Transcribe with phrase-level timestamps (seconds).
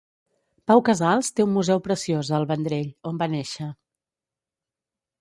[0.71, 3.73] Pau Casals té un museu preciós a El Vendrell, on va néixer.